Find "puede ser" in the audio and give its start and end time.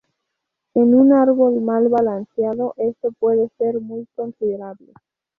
3.11-3.79